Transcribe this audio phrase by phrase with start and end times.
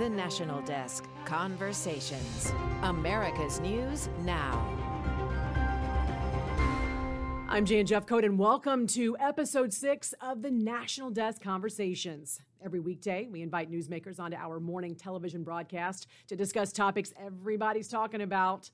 [0.00, 2.54] The National Desk Conversations.
[2.82, 4.66] America's News Now.
[7.50, 12.40] I'm Jan Jeffcoat, and welcome to episode six of the National Desk Conversations.
[12.64, 18.22] Every weekday, we invite newsmakers onto our morning television broadcast to discuss topics everybody's talking
[18.22, 18.70] about.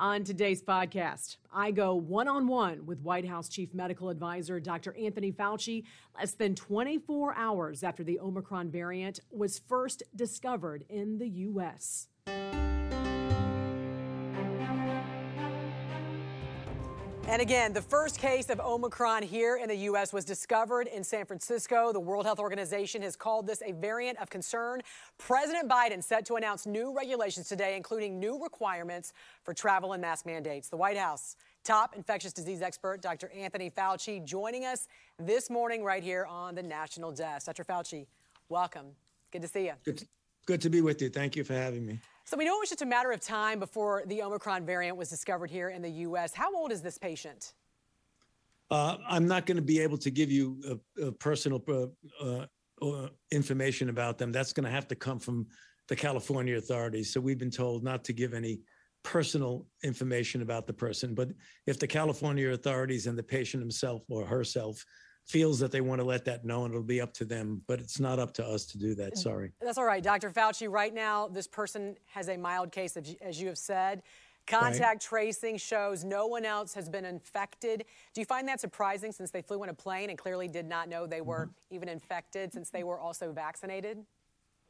[0.00, 4.96] On today's podcast, I go one on one with White House Chief Medical Advisor Dr.
[4.96, 5.82] Anthony Fauci
[6.16, 12.06] less than 24 hours after the Omicron variant was first discovered in the U.S.
[17.28, 20.14] And again, the first case of Omicron here in the U.S.
[20.14, 21.92] was discovered in San Francisco.
[21.92, 24.80] The World Health Organization has called this a variant of concern.
[25.18, 30.24] President Biden set to announce new regulations today, including new requirements for travel and mask
[30.24, 30.70] mandates.
[30.70, 33.30] The White House top infectious disease expert, Dr.
[33.36, 37.44] Anthony Fauci, joining us this morning right here on the National Desk.
[37.44, 37.62] Dr.
[37.62, 38.06] Fauci,
[38.48, 38.86] welcome.
[39.32, 39.74] Good to see you.
[39.84, 40.02] Good,
[40.46, 41.10] good to be with you.
[41.10, 42.00] Thank you for having me.
[42.28, 45.08] So we know it was just a matter of time before the Omicron variant was
[45.08, 46.34] discovered here in the U.S.
[46.34, 47.54] How old is this patient?
[48.70, 51.64] Uh, I'm not going to be able to give you a, a personal
[52.20, 52.44] uh,
[52.82, 54.30] uh, information about them.
[54.30, 55.46] That's going to have to come from
[55.88, 57.14] the California authorities.
[57.14, 58.60] So we've been told not to give any
[59.02, 61.14] personal information about the person.
[61.14, 61.30] But
[61.66, 64.84] if the California authorities and the patient himself or herself
[65.28, 67.62] feels that they want to let that know, and it'll be up to them.
[67.66, 69.18] But it's not up to us to do that.
[69.18, 69.52] Sorry.
[69.60, 70.30] That's all right, Dr.
[70.30, 70.70] Fauci.
[70.70, 74.02] Right now, this person has a mild case, as you have said.
[74.46, 75.00] Contact right.
[75.00, 77.84] tracing shows no one else has been infected.
[78.14, 80.88] Do you find that surprising since they flew in a plane and clearly did not
[80.88, 81.74] know they were mm-hmm.
[81.74, 83.98] even infected since they were also vaccinated?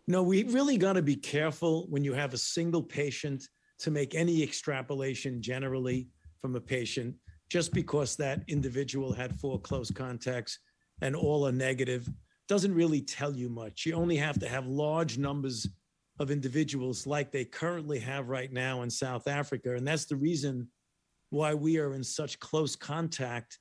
[0.08, 3.48] No, we really got to be careful when you have a single patient
[3.78, 6.08] to make any extrapolation generally
[6.40, 7.14] from a patient
[7.48, 10.58] just because that individual had four close contacts
[11.00, 12.08] and all are negative
[12.48, 13.84] doesn't really tell you much.
[13.86, 15.66] You only have to have large numbers
[16.18, 19.74] of individuals like they currently have right now in South Africa.
[19.74, 20.68] And that's the reason
[21.30, 23.58] why we are in such close contact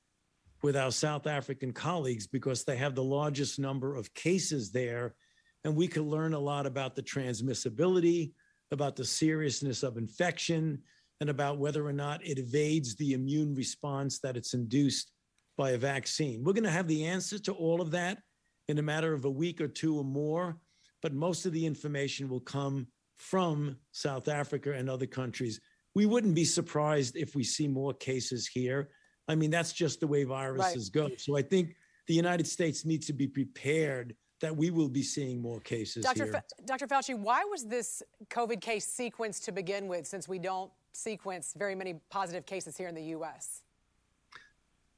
[0.64, 5.16] with our South African colleagues because they have the largest number of cases there.
[5.64, 8.32] And we can learn a lot about the transmissibility,
[8.72, 10.82] about the seriousness of infection,
[11.20, 15.12] and about whether or not it evades the immune response that it's induced
[15.58, 16.44] by a vaccine.
[16.44, 18.20] We're going to have the answer to all of that
[18.68, 20.58] in a matter of a week or two or more,
[21.02, 25.60] but most of the information will come from South Africa and other countries.
[25.96, 28.90] We wouldn't be surprised if we see more cases here.
[29.28, 31.10] I mean, that's just the way viruses right.
[31.10, 31.16] go.
[31.18, 31.76] So I think
[32.08, 36.26] the United States needs to be prepared that we will be seeing more cases Dr.
[36.26, 36.34] here.
[36.34, 36.86] Fa- Dr.
[36.86, 41.76] Fauci, why was this COVID case sequenced to begin with since we don't sequence very
[41.76, 43.64] many positive cases here in the US?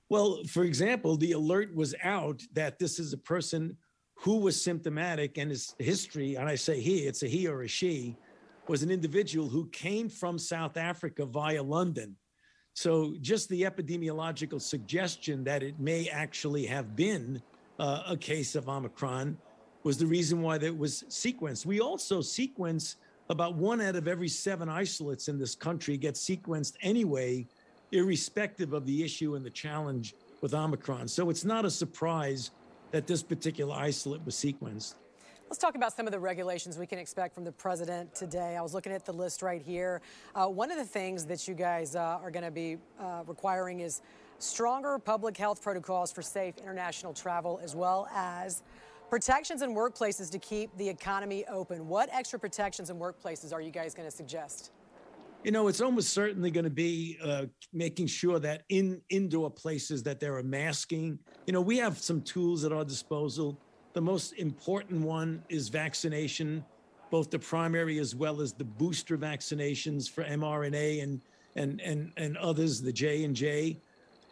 [0.08, 3.78] Well, for example, the alert was out that this is a person
[4.16, 7.68] who was symptomatic and his history, and I say he, it's a he or a
[7.68, 8.18] she,
[8.68, 12.16] was an individual who came from South Africa via London.
[12.74, 17.42] So just the epidemiological suggestion that it may actually have been
[17.78, 19.38] uh, a case of Omicron
[19.84, 21.66] was the reason why that was sequenced.
[21.66, 22.98] We also sequence
[23.32, 27.46] about one out of every seven isolates in this country gets sequenced anyway,
[27.92, 31.08] irrespective of the issue and the challenge with Omicron.
[31.08, 32.50] So it's not a surprise
[32.90, 34.96] that this particular isolate was sequenced.
[35.48, 38.58] Let's talk about some of the regulations we can expect from the president today.
[38.58, 40.02] I was looking at the list right here.
[40.34, 43.82] Uh, one of the things that you guys uh, are going to be uh, requiring
[43.82, 44.02] is
[44.40, 48.64] stronger public health protocols for safe international travel, as well as
[49.10, 51.88] Protections in workplaces to keep the economy open.
[51.88, 54.72] What extra protections in workplaces are you guys going to suggest?
[55.44, 60.04] You know, it's almost certainly going to be uh, making sure that in indoor places
[60.04, 61.18] that there are masking.
[61.48, 63.58] You know, we have some tools at our disposal.
[63.94, 66.64] The most important one is vaccination,
[67.10, 71.22] both the primary as well as the booster vaccinations for mRNA and
[71.56, 73.78] and and and others, the J and J.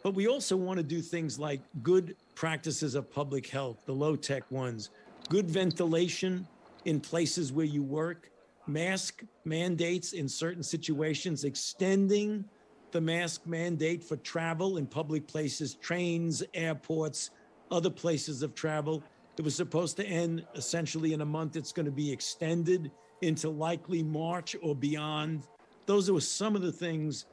[0.03, 4.15] But we also want to do things like good practices of public health, the low
[4.15, 4.91] tech ones,
[5.27, 6.47] good ventilation
[6.85, 8.29] in places where you work,
[8.67, 12.45] mask mandates in certain situations, extending
[12.91, 17.31] the mask mandate for travel in public places, trains, airports,
[17.71, 19.01] other places of travel.
[19.39, 21.55] It was supposed to end essentially in a month.
[21.55, 22.91] It's going to be extended
[23.23, 25.47] into likely March or beyond.
[25.87, 27.25] Those are some of the things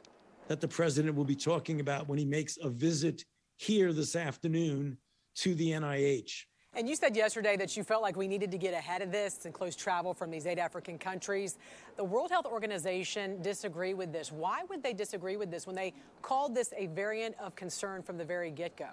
[0.48, 4.98] that the president will be talking about when he makes a visit here this afternoon
[5.36, 6.44] to the NIH.
[6.76, 9.44] And you said yesterday that you felt like we needed to get ahead of this
[9.44, 11.56] and close travel from these eight African countries.
[11.96, 14.32] The World Health Organization disagree with this.
[14.32, 18.18] Why would they disagree with this when they called this a variant of concern from
[18.18, 18.88] the very get go?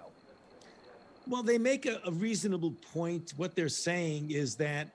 [1.26, 3.32] Well, they make a, a reasonable point.
[3.36, 4.88] What they're saying is that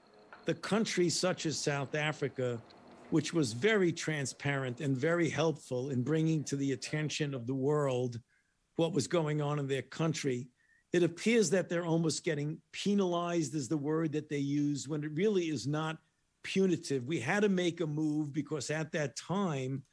[0.46, 2.62] the countries such as South Africa,
[3.10, 8.20] which was very transparent and very helpful in bringing to the attention of the world
[8.78, 10.48] what was going on in their country,
[10.94, 15.12] it appears that they're almost getting penalized, is the word that they use, when it
[15.14, 15.98] really is not
[16.44, 17.06] punitive.
[17.06, 19.84] We had to make a move because at that time,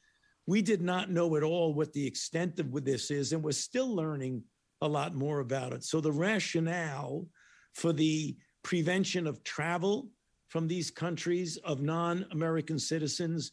[0.47, 3.93] we did not know at all what the extent of this is, and we're still
[3.93, 4.43] learning
[4.81, 5.83] a lot more about it.
[5.83, 7.27] So the rationale
[7.73, 10.09] for the prevention of travel
[10.47, 13.51] from these countries of non-American citizens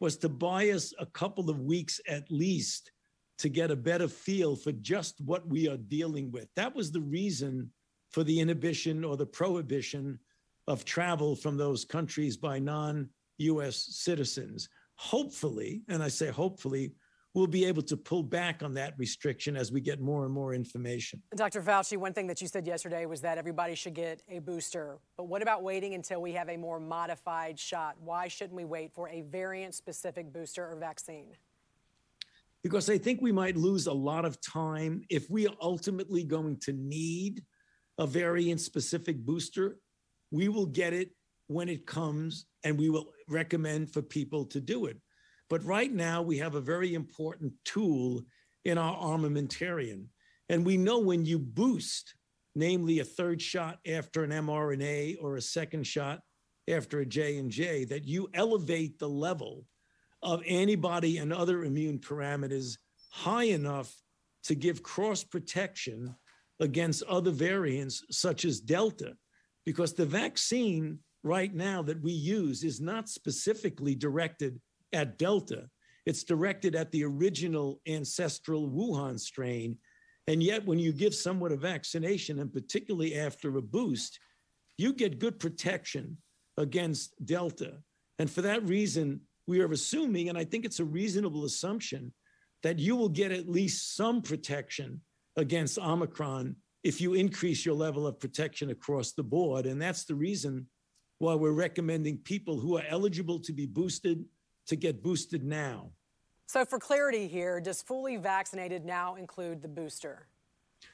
[0.00, 2.91] was to buy us a couple of weeks at least
[3.42, 6.46] to get a better feel for just what we are dealing with.
[6.54, 7.68] That was the reason
[8.12, 10.16] for the inhibition or the prohibition
[10.68, 14.68] of travel from those countries by non-US citizens.
[14.94, 16.92] Hopefully, and I say hopefully,
[17.34, 20.54] we'll be able to pull back on that restriction as we get more and more
[20.54, 21.20] information.
[21.34, 21.62] Dr.
[21.62, 24.98] Fauci, one thing that you said yesterday was that everybody should get a booster.
[25.16, 27.96] But what about waiting until we have a more modified shot?
[27.98, 31.34] Why shouldn't we wait for a variant specific booster or vaccine?
[32.62, 36.58] Because I think we might lose a lot of time if we are ultimately going
[36.60, 37.42] to need
[37.98, 39.78] a variant specific booster.
[40.30, 41.10] We will get it
[41.48, 44.98] when it comes and we will recommend for people to do it.
[45.50, 48.22] But right now, we have a very important tool
[48.64, 50.06] in our armamentarium.
[50.48, 52.14] And we know when you boost,
[52.54, 56.20] namely a third shot after an mRNA or a second shot
[56.70, 59.66] after a J&J, that you elevate the level
[60.22, 62.78] of antibody and other immune parameters
[63.10, 63.94] high enough
[64.44, 66.14] to give cross protection
[66.60, 69.16] against other variants such as Delta,
[69.66, 74.60] because the vaccine right now that we use is not specifically directed
[74.92, 75.68] at Delta.
[76.06, 79.78] It's directed at the original ancestral Wuhan strain.
[80.26, 84.18] And yet, when you give someone a vaccination, and particularly after a boost,
[84.78, 86.16] you get good protection
[86.56, 87.78] against Delta.
[88.18, 92.12] And for that reason, we are assuming, and I think it's a reasonable assumption,
[92.62, 95.00] that you will get at least some protection
[95.36, 99.66] against Omicron if you increase your level of protection across the board.
[99.66, 100.66] And that's the reason
[101.18, 104.24] why we're recommending people who are eligible to be boosted
[104.66, 105.90] to get boosted now.
[106.46, 110.26] So, for clarity here, does fully vaccinated now include the booster?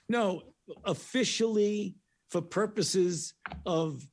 [0.09, 0.43] No,
[0.85, 1.97] officially,
[2.31, 3.35] for purposes
[3.67, 4.07] of,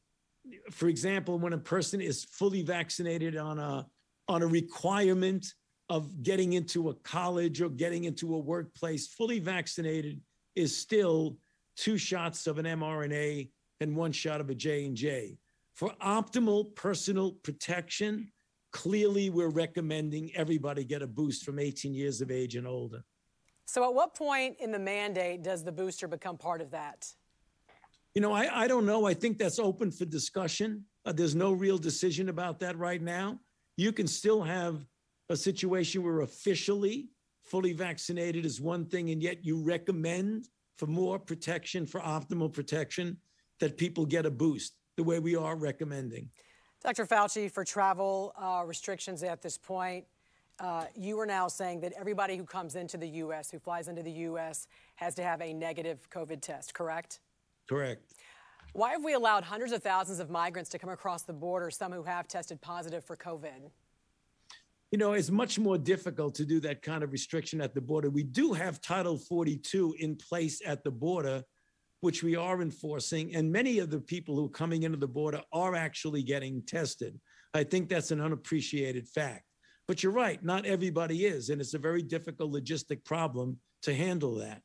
[0.72, 3.86] for example, when a person is fully vaccinated on a
[4.28, 5.54] on a requirement
[5.90, 10.20] of getting into a college or getting into a workplace, fully vaccinated
[10.56, 11.38] is still
[11.76, 13.50] two shots of an mRNA
[13.82, 15.38] and one shot of a J&J.
[15.74, 18.32] For optimal personal protection,
[18.72, 23.04] clearly we're recommending everybody get a boost from 18 years of age and older.
[23.66, 27.08] So at what point in the mandate does the booster become part of that?
[28.14, 29.06] You know, I, I don't know.
[29.06, 30.86] I think that's open for discussion.
[31.06, 33.40] Uh, there's no real decision about that right now
[33.78, 34.86] you can still have
[35.30, 37.10] a situation where officially
[37.44, 43.18] fully vaccinated is one thing, and yet you recommend for more protection, for optimal protection,
[43.60, 46.30] that people get a boost the way we are recommending.
[46.84, 47.06] Dr.
[47.06, 50.06] Fauci, for travel uh, restrictions at this point,
[50.60, 54.04] uh, you are now saying that everybody who comes into the U.S., who flies into
[54.04, 57.20] the U.S., has to have a negative COVID test, correct?
[57.68, 58.14] Correct.
[58.76, 61.94] Why have we allowed hundreds of thousands of migrants to come across the border, some
[61.94, 63.72] who have tested positive for COVID?
[64.92, 68.10] You know, it's much more difficult to do that kind of restriction at the border.
[68.10, 71.42] We do have Title 42 in place at the border,
[72.02, 73.34] which we are enforcing.
[73.34, 77.18] And many of the people who are coming into the border are actually getting tested.
[77.54, 79.46] I think that's an unappreciated fact.
[79.88, 81.48] But you're right, not everybody is.
[81.48, 84.64] And it's a very difficult logistic problem to handle that.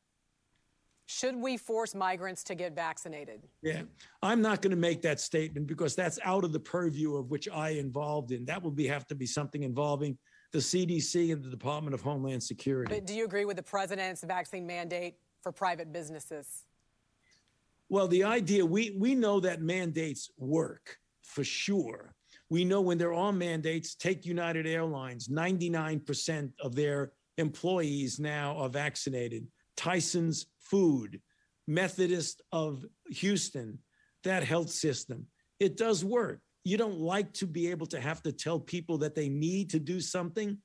[1.11, 3.41] Should we force migrants to get vaccinated?
[3.61, 3.81] Yeah,
[4.23, 7.49] I'm not going to make that statement because that's out of the purview of which
[7.49, 8.45] I involved in.
[8.45, 10.17] That will be have to be something involving
[10.53, 12.95] the CDC and the Department of Homeland Security.
[12.95, 16.65] But do you agree with the president's vaccine mandate for private businesses?
[17.89, 22.15] Well, the idea we we know that mandates work for sure.
[22.49, 28.69] We know when there are mandates, take United Airlines, 99% of their employees now are
[28.69, 29.47] vaccinated.
[29.75, 31.21] Tyson's food,
[31.67, 33.79] Methodist of Houston,
[34.23, 35.27] that health system.
[35.59, 36.39] It does work.
[36.63, 39.79] You don't like to be able to have to tell people that they need to
[39.79, 40.57] do something,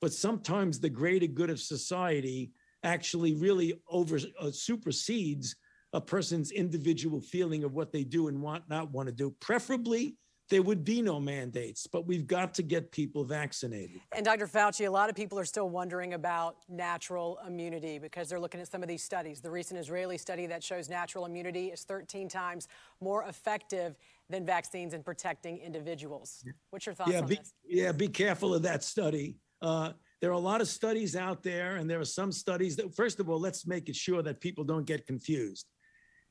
[0.00, 5.56] but sometimes the greater good of society actually really over uh, supersedes
[5.92, 9.34] a person's individual feeling of what they do and want not want to do.
[9.40, 10.16] Preferably,
[10.50, 14.00] there would be no mandates, but we've got to get people vaccinated.
[14.14, 14.46] And Dr.
[14.46, 18.68] Fauci, a lot of people are still wondering about natural immunity because they're looking at
[18.68, 19.40] some of these studies.
[19.40, 22.68] The recent Israeli study that shows natural immunity is 13 times
[23.00, 23.96] more effective
[24.28, 26.44] than vaccines in protecting individuals.
[26.70, 27.54] What's your thoughts yeah, on be, this?
[27.66, 29.38] Yeah, be careful of that study.
[29.62, 32.94] Uh, there are a lot of studies out there, and there are some studies that,
[32.94, 35.66] first of all, let's make it sure that people don't get confused.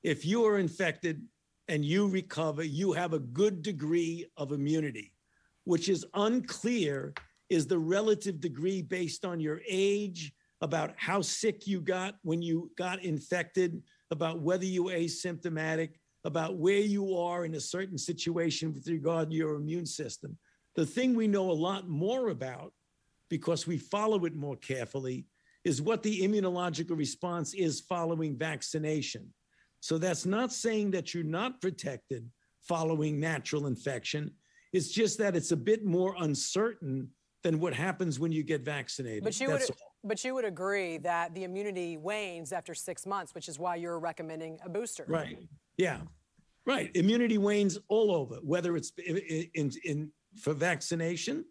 [0.04, 1.22] If you are infected
[1.68, 5.14] and you recover, you have a good degree of immunity,
[5.64, 7.14] which is unclear
[7.50, 12.72] is the relative degree based on your age, about how sick you got when you
[12.78, 15.90] got infected, about whether you asymptomatic,
[16.24, 20.38] about where you are in a certain situation with regard to your immune system.
[20.76, 22.72] The thing we know a lot more about,
[23.30, 25.26] because we follow it more carefully,
[25.66, 29.34] is what the immunological response is following vaccination.
[29.84, 34.32] So that's not saying that you're not protected following natural infection.
[34.72, 37.10] It's just that it's a bit more uncertain
[37.44, 39.26] than what happens when you get vaccinated.
[39.26, 39.62] But you would,
[40.02, 44.00] but you would agree that the immunity wanes after six months, which is why you're
[44.00, 45.04] recommending a booster.
[45.06, 45.38] Right.
[45.76, 46.00] Yeah.
[46.66, 46.90] Right.
[46.96, 49.18] Immunity wanes all over, whether it's in,
[49.54, 51.44] in, in for vaccination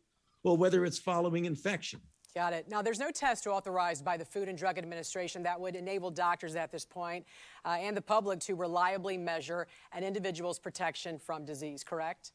[0.42, 2.00] or whether it's following infection.
[2.34, 2.66] Got it.
[2.66, 6.56] Now, there's no test authorized by the Food and Drug Administration that would enable doctors
[6.56, 7.26] at this point,
[7.66, 12.32] uh, and the public to reliably measure an individual's protection from disease, correct?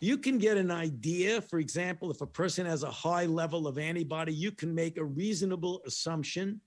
[0.00, 1.40] You can get an idea.
[1.40, 5.04] For example, if a person has a high level of antibody, you can make a
[5.04, 6.60] reasonable assumption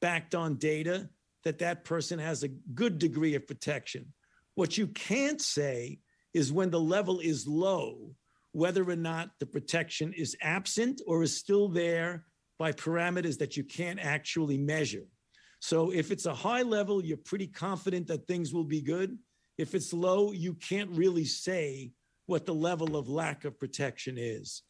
[0.00, 1.10] backed on data
[1.44, 4.06] that that person has a good degree of protection.
[4.54, 6.00] What you can't say
[6.32, 8.14] is when the level is low,
[8.54, 12.24] whether or not the protection is absent or is still there
[12.56, 15.02] by parameters that you can't actually measure.
[15.58, 19.18] So if it's a high level, you're pretty confident that things will be good.
[19.58, 21.90] If it's low, you can't really say
[22.26, 24.62] what the level of lack of protection is.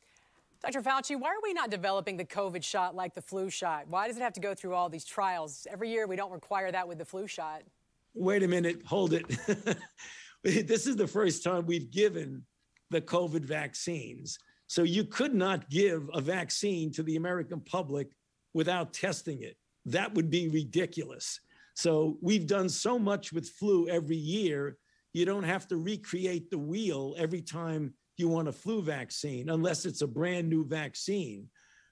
[0.62, 0.80] Dr.
[0.80, 3.86] Fauci, why are we not developing the COVID shot like the flu shot?
[3.86, 5.66] Why does it have to go through all these trials?
[5.70, 7.64] Every year we don't require that with the flu shot.
[8.14, 9.26] Wait a minute, hold it.
[10.42, 12.44] this is the first time we've given
[12.90, 14.38] the COVID vaccines.
[14.66, 18.08] So you could not give a vaccine to the American public
[18.54, 19.56] without testing it.
[19.86, 21.40] That would be ridiculous.
[21.74, 24.78] So we've done so much with flu every year,
[25.12, 29.84] you don't have to recreate the wheel every time you want a flu vaccine, unless
[29.86, 31.48] it's a brand new vaccine.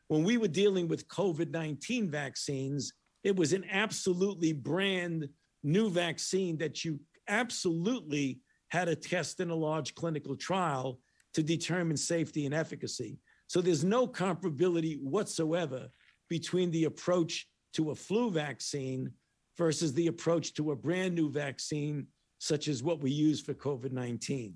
[0.09, 2.93] When we were dealing with COVID 19 vaccines,
[3.25, 5.29] it was an absolutely brand
[5.63, 8.41] new vaccine that you absolutely
[8.73, 10.99] had to test in a large clinical trial
[11.35, 13.19] to determine safety and efficacy.
[13.47, 15.91] So there's no comparability whatsoever
[16.31, 19.12] between the approach to a flu vaccine
[19.59, 22.07] versus the approach to a brand new vaccine,
[22.38, 24.55] such as what we use for COVID 19.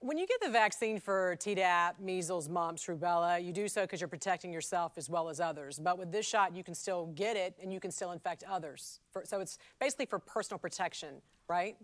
[0.00, 4.08] When you get the vaccine for Tdap, measles, mumps, rubella, you do so because you're
[4.08, 5.78] protecting yourself as well as others.
[5.78, 9.00] But with this shot, you can still get it and you can still infect others.
[9.10, 11.76] For, so it's basically for personal protection, right?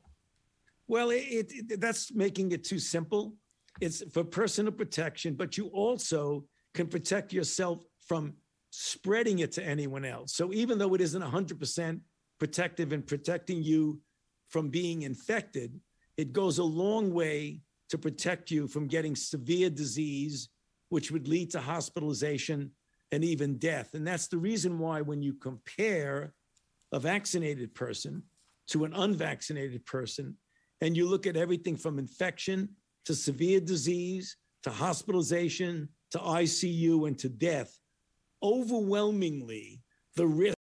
[0.93, 3.33] Well, it, it, that's making it too simple.
[3.81, 6.45] It's for personal protection, but you also
[6.75, 8.35] can protect yourself from
[8.69, 10.35] spreading it to anyone else.
[10.35, 12.01] So even though it isn't 100%
[12.39, 14.03] protective in protecting you
[14.51, 15.81] from being infected,
[16.19, 20.51] it goes a long way to protect you from getting severe disease,
[20.91, 22.71] which would lead to hospitalization
[23.13, 23.95] and even death.
[23.95, 26.35] And that's the reason why, when you compare
[26.93, 28.25] a vaccinated person
[28.67, 30.37] to an unvaccinated person,
[30.83, 32.69] and you look at everything from infection
[33.07, 37.79] to severe disease to hospitalization to ICU and to death,
[38.43, 39.81] overwhelmingly,
[40.17, 40.57] the risk